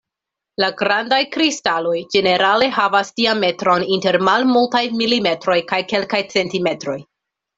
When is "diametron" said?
3.21-3.85